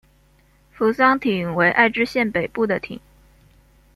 [0.73, 2.99] 扶桑町为爱知县北部的町。